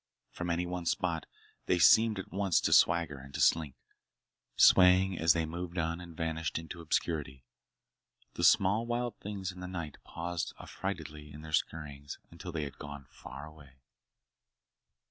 From 0.31 0.49
any 0.49 0.65
one 0.65 0.87
spot 0.87 1.27
they 1.67 1.77
seemed 1.77 2.17
at 2.17 2.31
once 2.31 2.59
to 2.61 2.73
swagger 2.73 3.19
and 3.19 3.31
to 3.35 3.39
slink, 3.39 3.75
swaying 4.55 5.19
as 5.19 5.33
they 5.33 5.45
moved 5.45 5.77
on 5.77 6.01
and 6.01 6.17
vanished 6.17 6.57
into 6.57 6.81
obscurity. 6.81 7.43
The 8.33 8.43
small 8.43 8.87
wild 8.87 9.19
things 9.19 9.51
in 9.51 9.59
the 9.59 9.67
night 9.67 9.99
paused 10.03 10.53
affrightedly 10.59 11.31
in 11.31 11.41
their 11.41 11.53
scurryings 11.53 12.17
until 12.31 12.51
they 12.51 12.63
had 12.63 12.79
gone 12.79 13.05
far 13.11 13.45
away. 13.45 13.73